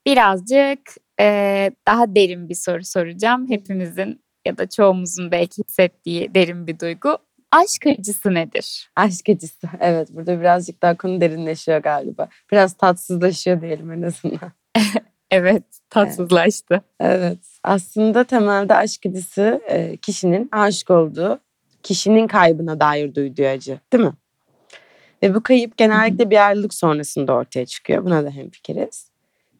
birazcık, 0.05 0.79
eee, 1.19 1.71
daha 1.87 2.15
derin 2.15 2.49
bir 2.49 2.55
soru 2.55 2.83
soracağım. 2.83 3.49
Hepimizin 3.49 4.21
ya 4.45 4.57
da 4.57 4.69
çoğumuzun 4.69 5.31
belki 5.31 5.63
hissettiği 5.67 6.35
derin 6.35 6.67
bir 6.67 6.79
duygu. 6.79 7.17
Aşk 7.51 7.87
acısı 7.87 8.33
nedir? 8.33 8.91
Aşk 8.95 9.29
acısı. 9.29 9.67
Evet 9.79 10.09
burada 10.11 10.39
birazcık 10.39 10.81
daha 10.81 10.97
konu 10.97 11.21
derinleşiyor 11.21 11.77
galiba. 11.77 12.27
Biraz 12.51 12.73
tatsızlaşıyor 12.73 13.61
diyelim 13.61 13.91
en 13.91 14.01
azından. 14.01 14.51
Evet, 15.31 15.63
tatsızlaştı. 15.89 16.81
Evet. 16.99 17.39
Aslında 17.63 18.23
temelde 18.23 18.75
aşk 18.75 19.05
acısı 19.05 19.61
e, 19.69 19.97
kişinin 19.97 20.49
aşık 20.51 20.89
olduğu, 20.89 21.39
kişinin 21.83 22.27
kaybına 22.27 22.79
dair 22.79 23.15
duyduğu 23.15 23.45
acı 23.45 23.79
değil 23.93 24.03
mi? 24.03 24.13
Ve 25.23 25.35
bu 25.35 25.43
kayıp 25.43 25.77
genellikle 25.77 26.29
bir 26.29 26.47
ayrılık 26.47 26.73
sonrasında 26.73 27.33
ortaya 27.33 27.65
çıkıyor. 27.65 28.05
Buna 28.05 28.25
da 28.25 28.29
hemfikiriz. 28.29 29.11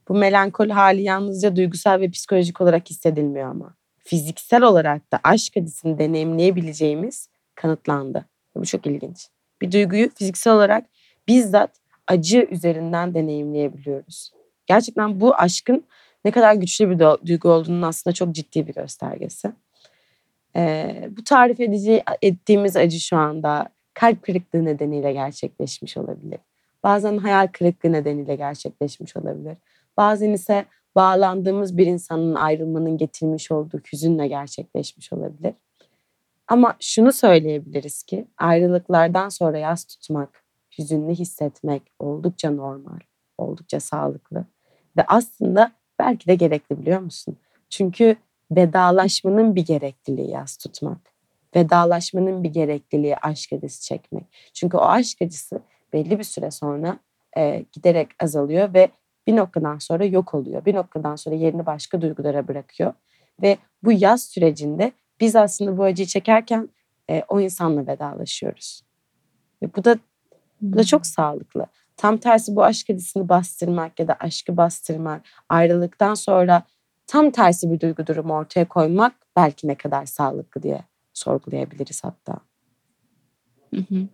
Bu 0.08 0.14
melankoli 0.14 0.74
hali 0.74 1.02
yalnızca 1.02 1.56
duygusal 1.56 2.00
ve 2.00 2.10
psikolojik 2.12 2.62
olarak 2.62 2.90
hissedilmiyor 2.90 3.50
ama. 3.50 3.76
Fiziksel 3.98 4.64
olarak 4.64 5.12
da 5.12 5.20
aşk 5.24 5.58
acısını 5.58 6.00
deneyimleyebileceğimiz 6.00 7.30
kanıtlandı. 7.62 8.26
Bu 8.56 8.66
çok 8.66 8.86
ilginç. 8.86 9.28
Bir 9.62 9.72
duyguyu 9.72 10.10
fiziksel 10.10 10.54
olarak 10.54 10.86
bizzat 11.28 11.72
acı 12.08 12.48
üzerinden 12.52 13.14
deneyimleyebiliyoruz. 13.14 14.32
Gerçekten 14.66 15.20
bu 15.20 15.36
aşkın 15.36 15.84
ne 16.26 16.32
kadar 16.32 16.54
güçlü 16.54 16.90
bir 16.90 17.00
duygu 17.28 17.50
olduğunun 17.50 17.82
aslında 17.82 18.14
çok 18.14 18.36
ciddi 18.36 18.68
bir 18.68 18.74
göstergesi. 18.74 19.52
Ee, 20.56 21.10
bu 21.18 21.24
tarif 21.24 21.60
edici, 21.60 22.04
ettiğimiz 22.22 22.76
acı 22.76 23.00
şu 23.00 23.18
anda 23.18 23.70
kalp 23.94 24.24
kırıklığı 24.24 24.66
nedeniyle 24.66 25.14
gerçekleşmiş 25.14 25.98
olabilir. 25.98 26.40
Bazen 26.84 27.18
hayal 27.18 27.48
kırıklığı 27.48 27.92
nedeniyle 27.92 28.36
gerçekleşmiş 28.36 29.18
olabilir. 29.18 29.58
Bazen 29.98 30.34
ise 30.34 30.66
bağlandığımız 30.96 31.78
bir 31.78 31.86
insanın 31.86 32.36
ayrılmanın 32.36 32.98
getirmiş 32.98 33.52
olduğu 33.52 33.82
hüzünle 33.94 34.28
gerçekleşmiş 34.28 35.14
olabilir. 35.14 35.54
Ama 36.50 36.76
şunu 36.80 37.12
söyleyebiliriz 37.12 38.04
ki 38.04 38.28
ayrılıklardan 38.38 39.30
sonra 39.30 39.58
yas 39.58 39.86
tutmak, 39.86 40.44
hüzünlü 40.78 41.12
hissetmek 41.12 41.82
oldukça 42.00 42.52
normal, 42.52 43.00
oldukça 43.38 43.80
sağlıklı 43.80 44.46
ve 44.98 45.04
aslında 45.08 45.72
belki 46.00 46.28
de 46.28 46.36
gerekli 46.36 46.82
biliyor 46.82 47.00
musun? 47.00 47.38
Çünkü 47.70 48.16
vedalaşmanın 48.52 49.56
bir 49.56 49.66
gerekliliği 49.66 50.30
yas 50.30 50.58
tutmak. 50.58 50.98
Vedalaşmanın 51.56 52.44
bir 52.44 52.50
gerekliliği 52.50 53.18
aşk 53.18 53.54
acısı 53.54 53.84
çekmek. 53.84 54.24
Çünkü 54.54 54.78
o 54.78 54.82
aşk 54.82 55.22
acısı 55.22 55.62
belli 55.94 56.20
bir 56.20 56.24
süre 56.24 56.52
sonra 56.52 57.00
e, 57.38 57.66
giderek 57.72 58.10
azalıyor 58.20 58.74
ve 58.74 58.90
bir 59.28 59.36
noktadan 59.36 59.78
sonra 59.78 60.06
yok 60.06 60.34
oluyor. 60.34 60.66
Bir 60.66 60.76
noktadan 60.76 61.16
sonra 61.16 61.36
yerini 61.36 61.66
başka 61.66 62.02
duygulara 62.02 62.48
bırakıyor. 62.48 62.94
Ve 63.42 63.58
bu 63.84 63.92
yaz 63.92 64.24
sürecinde 64.24 64.92
biz 65.20 65.36
aslında 65.36 65.78
bu 65.78 65.84
acıyı 65.84 66.08
çekerken 66.08 66.70
e, 67.10 67.24
o 67.28 67.40
insanla 67.40 67.88
vedalaşıyoruz. 67.88 68.82
Ve 69.64 69.76
bu 69.76 69.84
da 69.84 69.96
bu 70.62 70.78
da 70.78 70.84
çok 70.84 71.06
sağlıklı. 71.06 71.66
Tam 71.98 72.18
tersi 72.18 72.56
bu 72.56 72.64
aşk 72.64 72.90
acısını 72.90 73.30
bastırmak 73.30 74.00
ya 74.00 74.08
da 74.08 74.16
aşkı 74.20 74.58
bastırmak, 74.58 75.22
ayrılıktan 75.50 76.14
sonra 76.14 76.64
tam 77.08 77.32
tersi 77.32 77.72
bir 77.72 77.80
duygu 77.80 78.08
durumu 78.08 78.34
ortaya 78.34 78.68
koymak 78.68 79.14
belki 79.36 79.68
ne 79.68 79.76
kadar 79.76 80.06
sağlıklı 80.06 80.64
diye 80.64 80.84
sorgulayabiliriz 81.14 82.04
hatta. 82.04 82.38
Hı 83.76 83.82
hı. 83.82 84.08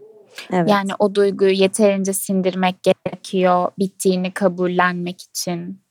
Evet. 0.51 0.69
Yani 0.69 0.91
o 0.99 1.15
duyguyu 1.15 1.51
yeterince 1.51 2.13
sindirmek 2.13 2.75
gerekiyor 2.83 3.71
bittiğini 3.79 4.31
kabullenmek 4.31 5.21
için. 5.21 5.84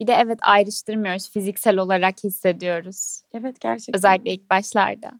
Bir 0.00 0.06
de 0.06 0.12
evet 0.12 0.38
ayrıştırmıyoruz. 0.42 1.30
Fiziksel 1.30 1.78
olarak 1.78 2.24
hissediyoruz. 2.24 3.22
Evet 3.34 3.60
gerçekten. 3.60 3.98
Özellikle 3.98 4.32
ilk 4.32 4.50
başlarda. 4.50 5.12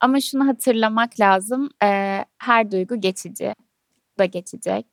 Ama 0.00 0.20
şunu 0.20 0.46
hatırlamak 0.46 1.20
lazım. 1.20 1.70
E, 1.84 2.24
her 2.38 2.70
duygu 2.70 3.00
geçici. 3.00 3.54
da 4.18 4.24
geçecek. 4.24 4.86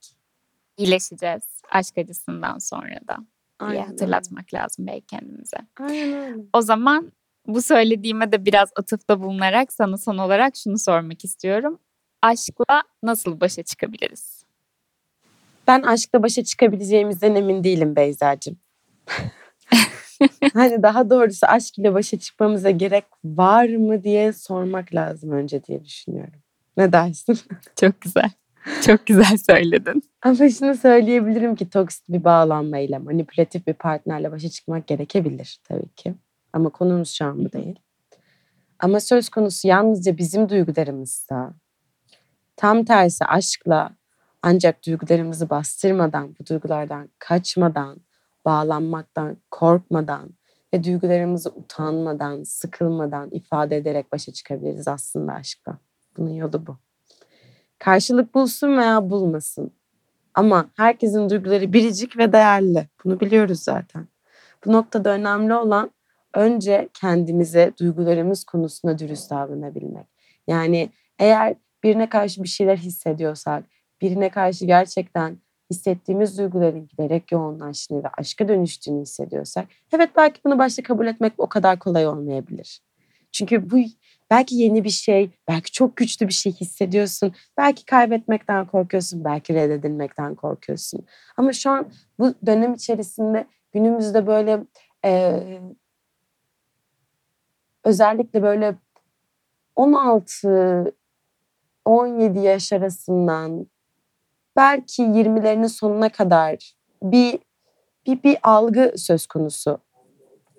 İyileşeceğiz 0.77 1.62
aşk 1.72 1.98
acısından 1.98 2.58
sonra 2.58 3.00
da. 3.08 3.18
Aynen. 3.60 3.74
diye 3.74 3.86
hatırlatmak 3.86 4.53
lazım 4.53 4.88
belki 4.88 5.06
kendimize. 5.06 5.58
Aynen 5.80 6.13
öyle. 6.13 6.44
O 6.53 6.62
zaman 6.62 7.12
bu 7.48 7.62
söylediğime 7.62 8.32
de 8.32 8.46
biraz 8.46 8.70
atıfta 8.75 9.22
bulunarak 9.22 9.74
sana 9.74 9.98
son 9.98 10.18
olarak 10.18 10.56
şunu 10.56 10.80
sormak 10.80 11.25
istiyorum. 11.25 11.80
Aşkla 12.22 12.84
nasıl 13.03 13.41
başa 13.41 13.63
çıkabiliriz? 13.63 14.41
Ben 15.68 15.82
aşkla 15.82 16.24
başa 16.24 16.44
çıkabileceğimizden 16.44 17.36
emin 17.36 17.63
değilim 17.63 17.96
Beyza'cığım. 17.96 18.58
hani 20.53 20.84
daha 20.84 21.10
doğrusu 21.10 21.48
aşk 21.48 21.80
ile 21.80 21.94
başa 21.94 22.20
çıkmamıza 22.20 22.70
gerek 22.70 23.06
var 23.24 23.70
mı 23.70 24.03
diye 24.03 24.34
sormak 24.34 24.96
lazım 24.96 25.32
önce 25.32 25.63
diye 25.63 25.86
düşünüyorum. 25.86 26.39
Ne 26.77 26.94
dersin? 26.94 27.39
Çok 27.80 28.01
güzel. 28.01 28.32
Çok 28.86 29.06
güzel 29.08 29.38
söyledin. 29.38 30.03
Ama 30.22 30.50
şunu 30.50 30.75
söyleyebilirim 30.75 31.56
ki 31.56 31.70
toksit 31.70 32.10
bir 32.10 32.24
bağlanmayla, 32.24 33.00
manipülatif 33.00 33.68
bir 33.68 33.74
partnerle 33.74 34.32
başa 34.32 34.50
çıkmak 34.50 34.88
gerekebilir 34.88 35.60
tabii 35.63 35.89
ki. 35.96 36.13
Ama 36.53 36.70
konumuz 36.70 37.10
şu 37.10 37.25
an 37.25 37.46
bu 37.46 37.51
değil. 37.51 37.80
Ama 38.80 39.00
söz 39.00 39.30
konusu 39.30 39.68
yalnızca 39.68 40.18
bizim 40.18 40.50
duygularımızsa, 40.50 41.53
tam 42.56 42.86
tersi 42.86 43.25
aşkla 43.25 43.96
ancak 44.42 44.86
duygularımızı 44.86 45.50
bastırmadan, 45.50 46.36
bu 46.40 46.46
duygulardan 46.46 47.10
kaçmadan, 47.20 48.02
bağlanmaktan 48.46 49.38
korkmadan 49.52 50.30
ve 50.74 50.84
duygularımızı 50.84 51.50
utanmadan, 51.50 52.44
sıkılmadan 52.44 53.30
ifade 53.32 53.78
ederek 53.78 54.12
başa 54.12 54.34
çıkabiliriz 54.34 54.88
aslında 54.88 55.34
aşkla. 55.34 55.78
Bunun 56.18 56.34
yolu 56.34 56.68
bu. 56.68 56.78
Karşılık 57.80 58.36
bulsun 58.36 58.78
veya 58.78 59.10
bulmasın. 59.10 59.72
Ama 60.34 60.70
herkesin 60.78 61.30
duyguları 61.30 61.74
biricik 61.74 62.18
ve 62.18 62.34
değerli. 62.34 62.88
Bunu 63.04 63.20
biliyoruz 63.20 63.60
zaten. 63.60 64.08
Bu 64.66 64.72
noktada 64.72 65.10
önemli 65.10 65.54
olan 65.54 65.92
önce 66.34 66.90
kendimize 66.94 67.74
duygularımız 67.80 68.44
konusunda 68.44 69.00
dürüst 69.00 69.32
davranabilmek. 69.32 70.08
Yani 70.48 70.90
eğer 71.20 71.56
birine 71.84 72.10
karşı 72.10 72.44
bir 72.44 72.48
şeyler 72.48 72.78
hissediyorsak, 72.78 73.64
birine 74.01 74.29
karşı 74.29 74.65
gerçekten 74.65 75.38
hissettiğimiz 75.72 76.38
duyguların 76.38 76.88
giderek 76.88 77.31
yoğunlaştığını 77.31 78.03
ve 78.03 78.08
aşka 78.17 78.48
dönüştüğünü 78.48 79.01
hissediyorsak, 79.01 79.67
evet 79.93 80.10
belki 80.15 80.41
bunu 80.46 80.58
başta 80.58 80.84
kabul 80.84 81.08
etmek 81.08 81.34
o 81.38 81.50
kadar 81.50 81.79
kolay 81.79 82.08
olmayabilir. 82.08 82.81
Çünkü 83.31 83.72
bu 83.72 83.77
belki 84.31 84.55
yeni 84.55 84.84
bir 84.84 84.89
şey, 84.89 85.31
belki 85.48 85.72
çok 85.72 85.98
güçlü 85.98 86.27
bir 86.27 86.34
şey 86.34 86.51
hissediyorsun. 86.51 87.34
Belki 87.58 87.86
kaybetmekten 87.86 88.67
korkuyorsun, 88.67 89.24
belki 89.24 89.53
reddedilmekten 89.53 90.36
korkuyorsun. 90.36 91.05
Ama 91.38 91.53
şu 91.53 91.70
an 91.70 91.91
bu 92.20 92.34
dönem 92.46 92.74
içerisinde 92.74 93.48
günümüzde 93.74 94.27
böyle 94.27 94.60
e, 95.05 95.41
özellikle 97.84 98.43
böyle 98.43 98.75
16 99.75 100.96
17 101.86 102.39
yaş 102.39 102.74
arasından 102.74 103.67
belki 104.55 105.03
20'lerinin 105.03 105.67
sonuna 105.67 106.10
kadar 106.10 106.74
bir 107.03 107.39
bir 108.08 108.24
bir 108.24 108.38
algı 108.43 108.93
söz 108.96 109.27
konusu. 109.27 109.79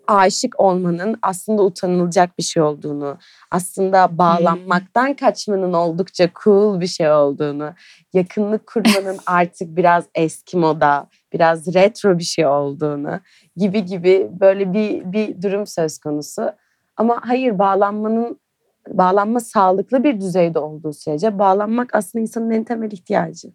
Aşık 0.06 0.61
olmanın 0.61 1.16
aslında 1.22 1.62
utanılacak 1.62 2.38
bir 2.38 2.42
şey 2.42 2.62
olduğunu, 2.62 3.18
aslında 3.50 4.18
bağlanmaktan 4.18 5.14
kaçmanın 5.14 5.72
oldukça 5.72 6.30
cool 6.44 6.80
bir 6.80 6.87
şey 6.87 7.11
olduğunu, 7.12 7.72
yakınlık 8.12 8.66
kurmanın 8.66 9.18
artık 9.26 9.76
biraz 9.76 10.04
eski 10.14 10.56
moda, 10.56 11.06
biraz 11.32 11.75
retro 11.75 12.18
bir 12.18 12.25
şey 12.25 12.46
olduğunu 12.46 13.20
gibi 13.56 13.84
gibi 13.84 14.30
böyle 14.40 14.72
bir 14.72 15.12
bir 15.12 15.42
durum 15.42 15.66
söz 15.66 15.99
konusu. 15.99 16.52
Ama 16.96 17.20
hayır 17.22 17.58
bağlanmanın 17.58 18.40
bağlanma 18.88 19.40
sağlıklı 19.40 20.04
bir 20.04 20.20
düzeyde 20.20 20.58
olduğu 20.58 20.92
sürece 20.92 21.38
bağlanmak 21.38 21.94
aslında 21.94 22.22
insanın 22.22 22.50
en 22.50 22.64
temel 22.64 22.90
ihtiyacı. 22.90 23.52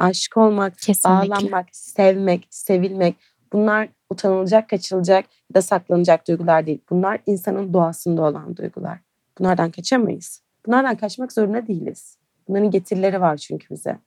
Aşık 0.00 0.36
olmak, 0.36 0.78
Kesinlikle. 0.78 1.30
bağlanmak, 1.30 1.66
sevmek, 1.72 2.46
sevilmek 2.50 3.14
bunlar 3.52 3.88
utanılacak, 4.10 4.68
kaçılacak 4.68 5.24
ya 5.24 5.54
da 5.54 5.62
saklanacak 5.62 6.28
duygular 6.28 6.66
değil. 6.66 6.80
Bunlar 6.90 7.18
insanın 7.26 7.74
doğasında 7.74 8.22
olan 8.22 8.56
duygular. 8.56 8.98
Bunlardan 9.38 9.70
kaçamayız. 9.70 10.42
Bunlardan 10.66 10.96
kaçmak 10.96 11.32
zorunda 11.32 11.66
değiliz. 11.66 12.18
Bunların 12.48 12.70
getirileri 12.70 13.20
var 13.20 13.36
çünkü 13.36 13.74
bize. 13.74 13.98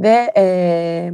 Ve 0.00 0.32
ee, 0.36 1.12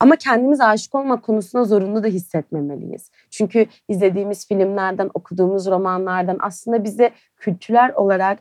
ama 0.00 0.16
kendimiz 0.16 0.60
aşık 0.60 0.94
olma 0.94 1.20
konusunda 1.20 1.64
zorunlu 1.64 2.02
da 2.02 2.08
hissetmemeliyiz. 2.08 3.10
Çünkü 3.30 3.66
izlediğimiz 3.88 4.48
filmlerden, 4.48 5.10
okuduğumuz 5.14 5.66
romanlardan 5.66 6.38
aslında 6.40 6.84
bize 6.84 7.10
kültürel 7.36 7.92
olarak 7.94 8.38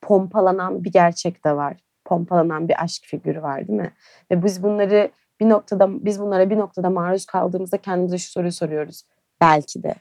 pompalanan 0.00 0.84
bir 0.84 0.92
gerçek 0.92 1.44
de 1.44 1.56
var. 1.56 1.76
Pompalanan 2.12 2.68
bir 2.68 2.82
aşk 2.82 3.04
figürü 3.04 3.42
var 3.42 3.68
değil 3.68 3.80
mi? 3.80 3.92
Ve 4.30 4.44
biz 4.44 4.62
bunları 4.62 5.10
bir 5.40 5.48
noktada 5.48 6.04
biz 6.04 6.20
bunlara 6.20 6.50
bir 6.50 6.58
noktada 6.58 6.90
maruz 6.90 7.26
kaldığımızda 7.26 7.76
kendimize 7.78 8.18
şu 8.18 8.30
soruyu 8.30 8.52
soruyoruz. 8.52 9.02
Belki 9.40 9.82
de. 9.82 9.94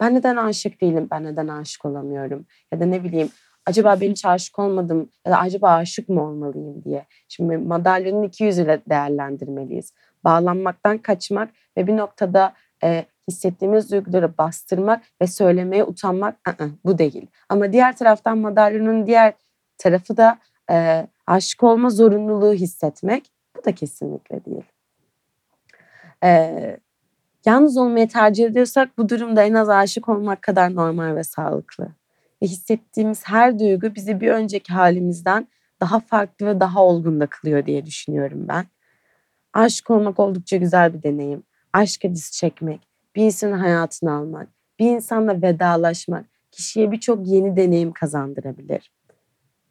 Ben 0.00 0.14
neden 0.14 0.36
aşık 0.36 0.80
değilim? 0.80 1.08
Ben 1.10 1.24
neden 1.24 1.48
aşık 1.48 1.84
olamıyorum? 1.84 2.46
Ya 2.72 2.80
da 2.80 2.84
ne 2.84 3.04
bileyim 3.04 3.28
acaba 3.66 4.00
ben 4.00 4.10
hiç 4.10 4.24
aşık 4.24 4.58
olmadım 4.58 5.10
ya 5.26 5.32
da 5.32 5.38
acaba 5.38 5.70
aşık 5.70 6.08
mı 6.08 6.22
olmalıyım 6.22 6.84
diye. 6.84 7.06
Şimdi 7.28 7.56
madalyonun 7.56 8.22
iki 8.22 8.44
yüzüyle 8.44 8.80
değerlendirmeliyiz 8.88 9.92
bağlanmaktan 10.24 10.98
kaçmak 10.98 11.50
ve 11.76 11.86
bir 11.86 11.96
noktada 11.96 12.52
e, 12.84 13.04
hissettiğimiz 13.28 13.92
duyguları 13.92 14.38
bastırmak 14.38 15.02
ve 15.22 15.26
söylemeye 15.26 15.84
utanmak 15.84 16.48
ı-ı, 16.48 16.70
bu 16.84 16.98
değil. 16.98 17.26
Ama 17.48 17.72
diğer 17.72 17.96
taraftan 17.96 18.38
madalyonun 18.38 19.06
diğer 19.06 19.32
tarafı 19.78 20.16
da 20.16 20.38
e, 20.70 21.06
aşık 21.26 21.62
olma 21.62 21.90
zorunluluğu 21.90 22.52
hissetmek 22.52 23.30
bu 23.56 23.64
da 23.64 23.74
kesinlikle 23.74 24.44
değil. 24.44 24.64
E, 26.24 26.80
yalnız 27.46 27.76
olmayı 27.76 28.08
tercih 28.08 28.46
ediyorsak 28.46 28.98
bu 28.98 29.08
durumda 29.08 29.42
en 29.42 29.54
az 29.54 29.68
aşık 29.68 30.08
olmak 30.08 30.42
kadar 30.42 30.74
normal 30.74 31.16
ve 31.16 31.24
sağlıklı. 31.24 31.88
Ve 32.42 32.46
hissettiğimiz 32.46 33.28
her 33.28 33.58
duygu 33.58 33.94
bizi 33.94 34.20
bir 34.20 34.28
önceki 34.28 34.72
halimizden 34.72 35.48
daha 35.80 36.00
farklı 36.00 36.46
ve 36.46 36.60
daha 36.60 36.84
olgun 36.84 37.20
da 37.20 37.26
kılıyor 37.26 37.66
diye 37.66 37.86
düşünüyorum 37.86 38.48
ben. 38.48 38.66
Aşık 39.52 39.90
olmak 39.90 40.18
oldukça 40.18 40.56
güzel 40.56 40.94
bir 40.94 41.02
deneyim. 41.02 41.42
Aşk 41.72 42.04
acısı 42.04 42.32
çekmek, 42.32 42.80
bir 43.16 43.24
insanın 43.24 43.58
hayatını 43.58 44.12
almak, 44.12 44.48
bir 44.78 44.90
insanla 44.90 45.42
vedalaşmak 45.42 46.24
kişiye 46.50 46.92
birçok 46.92 47.26
yeni 47.26 47.56
deneyim 47.56 47.92
kazandırabilir. 47.92 48.90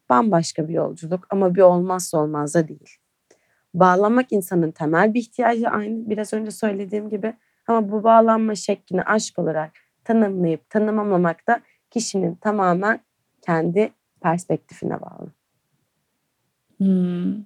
Bambaşka 0.08 0.68
bir 0.68 0.74
yolculuk 0.74 1.26
ama 1.30 1.54
bir 1.54 1.60
olmazsa 1.60 2.18
olmaz 2.18 2.54
da 2.54 2.68
değil. 2.68 2.96
Bağlanmak 3.74 4.32
insanın 4.32 4.70
temel 4.70 5.14
bir 5.14 5.20
ihtiyacı 5.20 5.68
aynı 5.68 6.10
biraz 6.10 6.32
önce 6.32 6.50
söylediğim 6.50 7.08
gibi 7.08 7.34
ama 7.66 7.90
bu 7.90 8.04
bağlanma 8.04 8.54
şeklini 8.54 9.02
aşk 9.02 9.38
olarak 9.38 9.72
tanımlayıp 10.04 10.70
tanımlamamak 10.70 11.46
da 11.46 11.60
kişinin 11.90 12.34
tamamen 12.34 13.00
kendi 13.42 13.92
perspektifine 14.20 15.00
bağlı. 15.00 15.32
Hmm. 16.78 17.44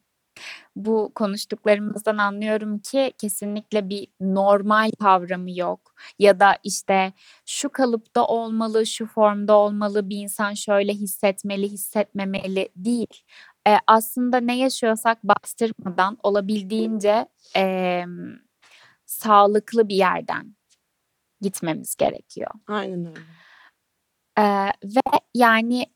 Bu 0.76 1.12
konuştuklarımızdan 1.14 2.16
anlıyorum 2.18 2.78
ki 2.78 3.12
kesinlikle 3.18 3.88
bir 3.88 4.08
normal 4.20 4.90
kavramı 5.00 5.58
yok 5.58 5.94
ya 6.18 6.40
da 6.40 6.56
işte 6.64 7.12
şu 7.46 7.68
kalıpta 7.70 8.24
olmalı, 8.26 8.86
şu 8.86 9.06
formda 9.06 9.54
olmalı, 9.56 10.08
bir 10.10 10.16
insan 10.16 10.54
şöyle 10.54 10.92
hissetmeli, 10.94 11.68
hissetmemeli 11.68 12.68
değil. 12.76 13.22
Eee, 13.66 13.78
aslında 13.86 14.36
ne 14.40 14.58
yaşıyorsak 14.58 15.18
bastırmadan 15.24 16.18
olabildiğince, 16.22 17.26
emm, 17.54 18.36
sağlıklı 19.06 19.88
bir 19.88 19.96
yerden 19.96 20.56
gitmemiz 21.40 21.96
gerekiyor. 21.96 22.50
Aynen 22.68 23.06
öyle. 23.06 23.20
Eee, 24.38 24.72
ve 24.84 25.00
yani 25.34 25.86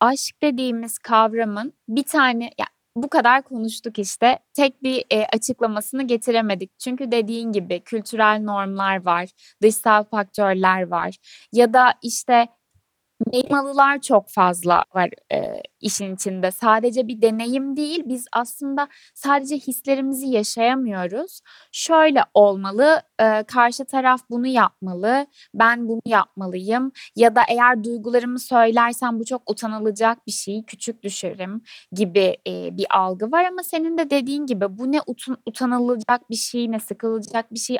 aşk 0.00 0.42
dediğimiz 0.42 0.98
kavramın 0.98 1.72
bir 1.88 2.02
tane 2.02 2.44
ya 2.44 2.66
bu 3.02 3.08
kadar 3.08 3.42
konuştuk 3.42 3.98
işte. 3.98 4.38
Tek 4.54 4.82
bir, 4.82 5.04
eee, 5.12 5.26
açıklamasını 5.34 6.02
getiremedik. 6.06 6.78
Çünkü 6.78 7.12
dediğin 7.12 7.52
gibi 7.52 7.80
kültürel 7.80 8.40
normlar 8.44 9.04
var, 9.04 9.28
dışsal 9.62 10.04
faktörler 10.04 10.82
var 10.88 11.16
ya 11.52 11.72
da 11.74 11.94
işte 12.02 12.48
Elmalılar 13.32 14.00
çok 14.00 14.28
fazla 14.30 14.84
var, 14.94 15.10
eee, 15.32 15.62
işin 15.80 16.14
içinde. 16.14 16.50
Sadece 16.50 17.08
bir 17.08 17.22
deneyim 17.22 17.76
değil, 17.76 18.02
biz 18.06 18.26
aslında 18.32 18.88
sadece 19.14 19.56
hislerimizi 19.56 20.26
yaşayamıyoruz. 20.26 21.40
Şöyle 21.72 22.24
olmalı, 22.34 23.02
eee, 23.20 23.44
karşı 23.48 23.84
taraf 23.84 24.20
bunu 24.30 24.46
yapmalı, 24.46 25.26
ben 25.54 25.88
bunu 25.88 26.00
yapmalıyım 26.06 26.92
ya 27.16 27.34
da 27.36 27.40
eğer 27.48 27.84
duygularımı 27.84 28.38
söylersem 28.38 29.18
bu 29.20 29.24
çok 29.24 29.50
utanılacak 29.50 30.26
bir 30.26 30.32
şey, 30.32 30.62
küçük 30.66 31.02
düşerim 31.02 31.62
gibi, 31.92 32.36
eee, 32.46 32.68
bir 32.72 32.86
algı 32.98 33.30
var 33.32 33.44
ama 33.44 33.62
senin 33.62 33.98
de 33.98 34.10
dediğin 34.10 34.46
gibi 34.46 34.78
bu 34.78 34.92
ne 34.92 35.00
utun 35.06 35.36
utanılacak 35.46 36.30
bir 36.30 36.36
şey, 36.36 36.70
ne 36.72 36.80
sıkılacak 36.80 37.54
bir 37.54 37.58
şey. 37.58 37.76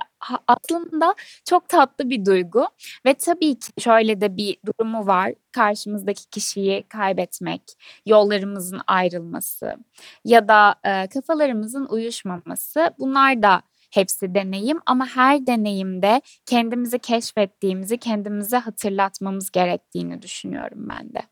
Aslında 0.49 1.15
çok 1.49 1.69
tatlı 1.69 2.11
bir 2.11 2.25
duygu 2.25 2.67
ve 3.07 3.15
tabii 3.15 3.59
ki 3.59 3.73
şöyle 3.83 4.21
de 4.21 4.37
bir 4.37 4.57
durumu 4.67 5.07
var 5.07 5.35
karşımızdaki 5.53 6.31
kişiyi 6.31 6.83
kaybetmek, 6.89 7.63
yollarımızın 8.07 8.81
ayrılması 8.87 9.77
ya 10.25 10.49
da 10.49 10.75
e, 10.85 11.07
kafalarımızın 11.07 11.87
uyuşmaması 11.87 12.91
bunlar 12.99 13.43
da 13.43 13.63
hepsi 13.91 14.35
deneyim 14.35 14.79
ama 14.87 15.07
her 15.07 15.47
deneyimde 15.47 16.23
kendimizi 16.47 16.99
keşfettiğimizi 16.99 17.99
kendimize 17.99 18.57
hatırlatmamız 18.57 19.51
gerektiğini 19.51 20.23
düşünüyorum 20.23 20.89
ben 20.89 21.15
de. 21.15 21.23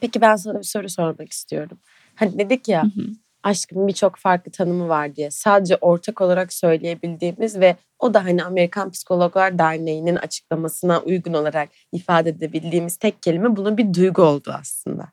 Peki 0.00 0.20
ben 0.20 0.36
sana 0.36 0.58
bir 0.58 0.64
soru 0.64 0.88
sormak 0.88 1.32
istiyorum. 1.32 1.78
Hani 2.14 2.38
dedik 2.38 2.68
ya 2.68 2.82
hı 2.82 2.86
hı 2.86 3.21
aşkın 3.42 3.88
birçok 3.88 4.16
farklı 4.16 4.52
tanımı 4.52 4.88
var 4.88 5.16
diye 5.16 5.30
sadece 5.30 5.76
ortak 5.76 6.20
olarak 6.20 6.52
söyleyebildiğimiz 6.52 7.60
ve 7.60 7.76
o 7.98 8.14
da 8.14 8.24
hani 8.24 8.44
Amerikan 8.44 8.90
Psikologlar 8.90 9.58
Derneği'nin 9.58 10.16
açıklamasına 10.16 11.00
uygun 11.00 11.32
olarak 11.32 11.68
ifade 11.92 12.30
edebildiğimiz 12.30 12.96
tek 12.96 13.22
kelime 13.22 13.56
bunun 13.56 13.76
bir 13.76 13.94
duygu 13.94 14.22
oldu 14.22 14.54
aslında. 14.60 15.08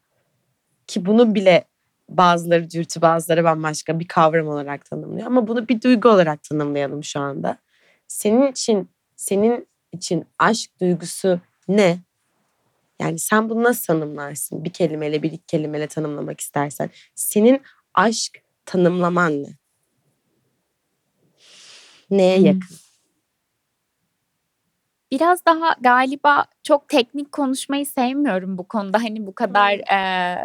Ki 0.88 1.06
bunu 1.06 1.36
bile 1.36 1.64
bazıları 2.10 2.72
dürtü 2.72 3.02
bazıları 3.02 3.44
bambaşka 3.44 4.00
bir 4.00 4.08
kavram 4.08 4.48
olarak 4.48 4.86
tanımlıyor 4.86 5.28
ama 5.28 5.48
bunu 5.48 5.68
bir 5.68 5.82
duygu 5.82 6.10
olarak 6.10 6.44
tanımlayalım 6.44 7.04
şu 7.04 7.20
anda. 7.20 7.58
Senin 8.08 8.52
için 8.52 8.90
senin 9.16 9.68
için 9.92 10.26
aşk 10.40 10.80
duygusu 10.82 11.40
ne? 11.68 11.98
Yani 13.02 13.20
sen 13.20 13.50
bunu 13.50 13.64
nasıl 13.64 13.86
tanımlarsın? 13.86 14.64
Bir 14.64 14.70
kelimeyle, 14.70 15.24
bir 15.24 15.32
iki 15.32 15.46
kelimeyle 15.46 15.88
tanımlamak 15.88 16.40
istersen. 16.40 16.90
Senin 17.16 17.62
aşk 17.94 18.44
tanımlaman 18.66 19.44
ne? 19.44 19.48
Neye 22.10 22.38
hmm. 22.38 22.46
yakın? 22.46 22.78
Biraz 25.12 25.46
daha 25.46 25.76
galiba 25.82 26.46
çok 26.64 26.90
teknik 26.90 27.32
konuşmayı 27.32 27.86
sevmiyorum 27.86 28.58
bu 28.58 28.68
konuda. 28.68 28.98
Hani 28.98 29.28
bu 29.28 29.36
kadar 29.36 29.74
hmm. 29.74 29.98
e, 29.98 30.38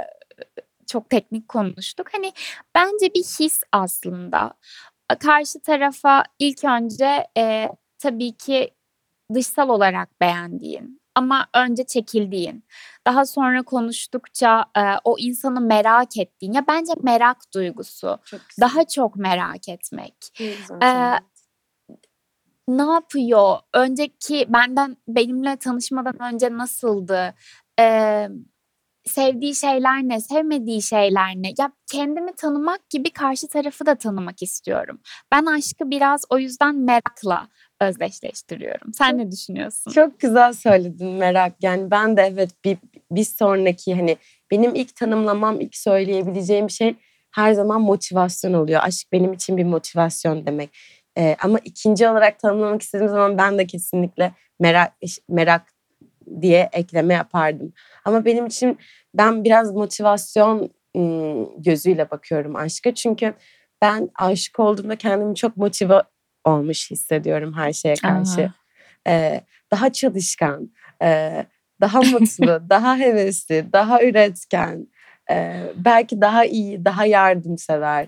çok 0.87 1.11
teknik 1.11 1.49
konuştuk. 1.49 2.09
Hani 2.13 2.33
bence 2.75 3.15
bir 3.15 3.23
his 3.23 3.61
aslında. 3.73 4.55
Karşı 5.21 5.61
tarafa 5.61 6.25
ilk 6.39 6.65
önce 6.65 7.27
e, 7.37 7.69
tabii 7.99 8.33
ki 8.33 8.71
dışsal 9.35 9.69
olarak 9.69 10.21
beğendiğin 10.21 11.04
ama 11.15 11.47
önce 11.55 11.85
çekildiğin, 11.85 12.65
daha 13.07 13.27
sonra 13.27 13.63
konuştukça 13.63 14.65
e, 14.77 14.83
o 15.05 15.19
insanı 15.19 15.61
merak 15.61 16.17
ettiğin 16.17 16.53
ya 16.53 16.65
bence 16.69 16.93
merak 17.03 17.55
duygusu. 17.55 18.19
Çok 18.25 18.41
daha 18.61 18.85
çok 18.85 19.17
merak 19.17 19.69
etmek. 19.69 20.15
Ee, 20.83 21.19
ne 22.69 22.83
yapıyor? 22.83 23.59
Önceki 23.75 24.47
benden 24.49 24.97
benimle 25.09 25.57
tanışmadan 25.57 26.35
önce 26.35 26.57
nasıldı? 26.57 27.35
Ee, 27.81 28.29
sevdiği 29.05 29.55
şeyler 29.55 30.03
ne, 30.03 30.21
sevmediği 30.21 30.83
şeyler 30.83 31.37
ne? 31.37 31.49
Ya 31.59 31.73
kendimi 31.93 32.33
tanımak 32.33 32.91
gibi 32.91 33.11
karşı 33.11 33.49
tarafı 33.49 33.87
da 33.87 33.95
tanımak 33.95 34.43
istiyorum. 34.43 35.01
Ben 35.33 35.47
aşkı 35.47 35.91
biraz 35.91 36.25
o 36.31 36.39
yüzden 36.39 36.75
merakla 36.75 37.49
özdeşleştiriyorum. 37.81 38.95
Sen 38.95 39.19
ne 39.19 39.33
düşünüyorsun? 39.33 39.91
Çok 39.91 40.21
güzel 40.21 40.53
söyledin 40.53 41.11
merak. 41.11 41.53
Yani 41.63 41.91
ben 41.91 42.17
de 42.17 42.23
evet 42.23 42.51
bir, 42.65 42.79
bir 43.11 43.25
sonraki 43.25 43.95
hani 43.95 44.17
benim 44.51 44.75
ilk 44.75 44.97
tanımlamam, 44.97 45.61
ilk 45.61 45.77
söyleyebileceğim 45.77 46.71
şey 46.71 46.95
her 47.31 47.53
zaman 47.53 47.81
motivasyon 47.81 48.53
oluyor. 48.53 48.81
Aşk 48.85 49.13
benim 49.13 49.33
için 49.33 49.57
bir 49.57 49.65
motivasyon 49.65 50.47
demek. 50.47 50.71
Ee, 51.19 51.37
ama 51.43 51.59
ikinci 51.65 52.09
olarak 52.09 52.39
tanımlamak 52.39 52.83
istediğim 52.83 53.11
zaman 53.11 53.39
ben 53.39 53.59
de 53.59 53.67
kesinlikle 53.67 54.33
merak 54.61 54.93
merak 55.29 55.74
diye 56.41 56.69
ekleme 56.73 57.15
yapardım. 57.15 57.73
Ama 58.05 58.25
benim 58.25 58.47
için 58.47 58.79
ben 59.15 59.45
biraz 59.45 59.73
motivasyon 59.73 60.71
gözüyle 61.59 62.11
bakıyorum 62.11 62.57
aşka. 62.57 62.95
Çünkü 62.95 63.35
ben 63.83 64.11
aşık 64.15 64.61
olduğumda 64.61 64.97
kendimi 64.97 65.35
çok 65.35 65.57
motive 65.57 66.03
olmuş 66.45 66.91
hissediyorum 66.91 67.55
her 67.57 67.73
şeye 67.73 67.95
karşı. 67.95 68.53
Ee, 69.07 69.41
daha 69.71 69.93
çalışkan, 69.93 70.71
e, 71.03 71.47
daha 71.81 72.01
mutlu, 72.01 72.63
daha 72.71 72.97
hevesli, 72.97 73.67
daha 73.73 74.03
üretken, 74.03 74.89
e, 75.31 75.63
belki 75.77 76.21
daha 76.21 76.45
iyi, 76.45 76.85
daha 76.85 77.07
yardımsever, 77.07 78.07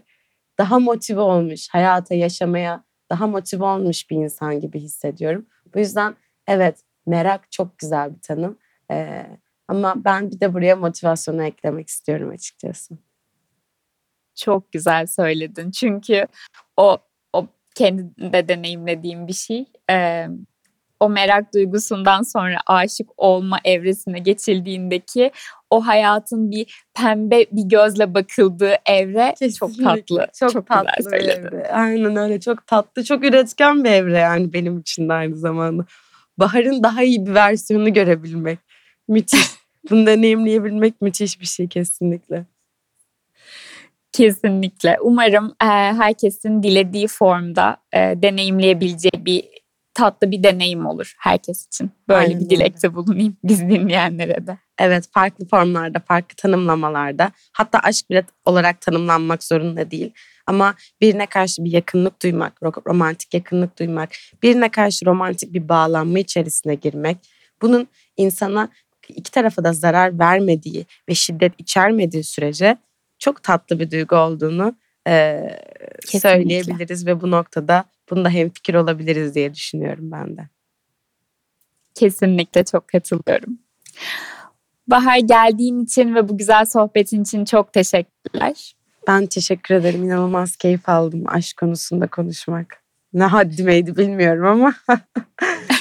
daha 0.58 0.78
motive 0.78 1.20
olmuş, 1.20 1.68
hayata 1.68 2.14
yaşamaya 2.14 2.84
daha 3.10 3.26
motive 3.26 3.64
olmuş 3.64 4.10
bir 4.10 4.16
insan 4.16 4.60
gibi 4.60 4.80
hissediyorum. 4.80 5.46
Bu 5.74 5.78
yüzden 5.78 6.16
evet 6.46 6.78
merak 7.06 7.52
çok 7.52 7.78
güzel 7.78 8.14
bir 8.14 8.20
tanım. 8.20 8.58
Ee, 8.90 9.26
ama 9.68 9.94
ben 10.04 10.30
bir 10.30 10.40
de 10.40 10.54
buraya 10.54 10.76
motivasyonu 10.76 11.44
eklemek 11.44 11.88
istiyorum 11.88 12.30
açıkçası. 12.30 12.94
Çok 14.34 14.72
güzel 14.72 15.06
söyledin. 15.06 15.70
Çünkü 15.70 16.26
o 16.76 16.98
o 17.32 17.46
kendinde 17.74 18.48
deneyimlediğim 18.48 19.26
bir 19.28 19.32
şey. 19.32 19.64
Ee, 19.90 20.26
o 21.00 21.08
merak 21.08 21.54
duygusundan 21.54 22.22
sonra 22.22 22.56
aşık 22.66 23.08
olma 23.16 23.58
evresine 23.64 24.18
geçildiğindeki 24.18 25.30
o 25.70 25.86
hayatın 25.86 26.50
bir 26.50 26.84
pembe 26.94 27.44
bir 27.52 27.68
gözle 27.68 28.14
bakıldığı 28.14 28.74
evre 28.86 29.34
Kesinlikle. 29.38 29.58
çok 29.58 29.84
tatlı. 29.84 30.26
Çok, 30.38 30.52
çok 30.52 30.66
tatlı 30.66 30.90
güzel 30.96 31.10
söyledin. 31.10 31.46
Evre. 31.46 31.72
Aynen 31.72 32.16
öyle 32.16 32.40
çok 32.40 32.66
tatlı 32.66 33.04
çok 33.04 33.24
üretken 33.24 33.84
bir 33.84 33.90
evre 33.90 34.18
yani 34.18 34.52
benim 34.52 34.78
için 34.78 35.08
de 35.08 35.12
aynı 35.12 35.36
zamanda. 35.36 35.84
Bahar'ın 36.38 36.82
daha 36.82 37.02
iyi 37.02 37.26
bir 37.26 37.34
versiyonunu 37.34 37.92
görebilmek. 37.92 38.58
Müthiş. 39.08 39.40
Bunu 39.90 40.06
deneyimleyebilmek 40.06 41.00
müthiş 41.00 41.40
bir 41.40 41.46
şey 41.46 41.68
kesinlikle. 41.68 42.44
Kesinlikle. 44.12 44.98
Umarım 45.00 45.46
e, 45.62 45.66
herkesin 45.66 46.62
dilediği 46.62 47.08
formda 47.08 47.76
e, 47.92 47.98
deneyimleyebileceği 47.98 49.26
bir 49.26 49.44
tatlı 49.94 50.30
bir 50.30 50.42
deneyim 50.42 50.86
olur 50.86 51.14
herkes 51.18 51.66
için. 51.66 51.90
Böyle 52.08 52.26
Aynen 52.26 52.40
bir 52.40 52.50
dilekte 52.50 52.94
bulunayım 52.94 53.36
biz 53.44 53.60
dinleyenlere 53.60 54.46
de. 54.46 54.58
Evet 54.78 55.08
farklı 55.12 55.46
formlarda, 55.48 55.98
farklı 55.98 56.36
tanımlamalarda 56.36 57.32
hatta 57.52 57.78
aşk 57.78 58.10
bile 58.10 58.24
olarak 58.44 58.80
tanımlanmak 58.80 59.44
zorunda 59.44 59.90
değil. 59.90 60.12
Ama 60.46 60.74
birine 61.00 61.26
karşı 61.26 61.64
bir 61.64 61.72
yakınlık 61.72 62.22
duymak, 62.22 62.52
ro- 62.62 62.88
romantik 62.88 63.34
yakınlık 63.34 63.78
duymak, 63.78 64.10
birine 64.42 64.68
karşı 64.68 65.06
romantik 65.06 65.52
bir 65.52 65.68
bağlanma 65.68 66.18
içerisine 66.18 66.74
girmek, 66.74 67.16
bunun 67.62 67.88
insana 68.16 68.68
iki 69.08 69.30
tarafa 69.30 69.64
da 69.64 69.72
zarar 69.72 70.18
vermediği 70.18 70.86
ve 71.08 71.14
şiddet 71.14 71.52
içermediği 71.58 72.24
sürece 72.24 72.76
çok 73.18 73.42
tatlı 73.42 73.80
bir 73.80 73.90
duygu 73.90 74.16
olduğunu 74.16 74.74
Kesinlikle. 75.06 76.20
söyleyebiliriz 76.20 77.06
ve 77.06 77.20
bu 77.20 77.30
noktada 77.30 77.84
bunda 78.10 78.30
hemfikir 78.30 78.74
olabiliriz 78.74 79.34
diye 79.34 79.54
düşünüyorum 79.54 80.10
ben 80.12 80.36
de. 80.36 80.48
Kesinlikle 81.94 82.64
çok 82.64 82.88
katılıyorum. 82.88 83.58
Bahar 84.88 85.18
geldiğin 85.18 85.84
için 85.84 86.14
ve 86.14 86.28
bu 86.28 86.38
güzel 86.38 86.64
sohbetin 86.64 87.22
için 87.22 87.44
çok 87.44 87.72
teşekkürler. 87.72 88.74
Ben 89.08 89.26
teşekkür 89.26 89.74
ederim. 89.74 90.04
İnanılmaz 90.04 90.56
keyif 90.56 90.88
aldım 90.88 91.24
aşk 91.26 91.56
konusunda 91.56 92.06
konuşmak. 92.06 92.82
Ne 93.12 93.24
haddimeydi 93.24 93.96
bilmiyorum 93.96 94.46
ama 94.46 94.74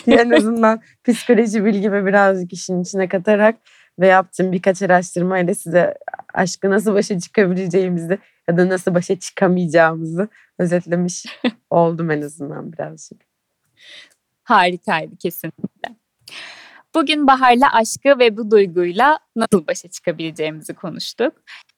en 0.07 0.29
azından 0.29 0.81
psikoloji 1.03 1.65
bilgimi 1.65 2.05
birazcık 2.05 2.53
işin 2.53 2.81
içine 2.81 3.07
katarak 3.07 3.55
ve 3.99 4.07
yaptığım 4.07 4.51
birkaç 4.51 4.81
araştırmayla 4.81 5.55
size 5.55 5.93
aşkı 6.33 6.69
nasıl 6.69 6.93
başa 6.93 7.19
çıkabileceğimizi 7.19 8.19
ya 8.49 8.57
da 8.57 8.69
nasıl 8.69 8.93
başa 8.93 9.19
çıkamayacağımızı 9.19 10.27
özetlemiş 10.59 11.25
oldum 11.69 12.11
en 12.11 12.21
azından 12.21 12.73
birazcık. 12.73 13.21
Harikaydı 14.43 15.17
kesinlikle. 15.17 15.95
Bugün 16.95 17.27
Bahar'la 17.27 17.73
aşkı 17.73 18.19
ve 18.19 18.37
bu 18.37 18.51
duyguyla 18.51 19.19
nasıl 19.35 19.67
başa 19.67 19.89
çıkabileceğimizi 19.89 20.73
konuştuk. 20.73 21.33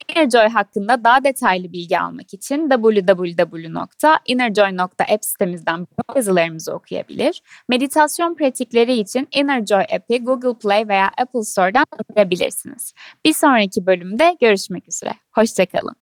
Innerjoy 0.08 0.48
hakkında 0.48 1.04
daha 1.04 1.24
detaylı 1.24 1.72
bilgi 1.72 1.98
almak 1.98 2.34
için 2.34 2.68
www.innerjoy.app 2.68 5.24
sitemizden 5.24 5.86
yazılarımızı 6.16 6.74
okuyabilir. 6.74 7.42
Meditasyon 7.68 8.34
pratikleri 8.34 8.92
için 8.92 9.28
Innerjoy 9.34 9.82
app'i 9.82 10.24
Google 10.24 10.58
Play 10.58 10.88
veya 10.88 11.10
Apple 11.18 11.42
Store'dan 11.42 11.84
indirebilirsiniz. 12.10 12.94
Bir 13.24 13.32
sonraki 13.32 13.86
bölümde 13.86 14.36
görüşmek 14.40 14.88
üzere. 14.88 15.14
Hoşçakalın. 15.34 16.07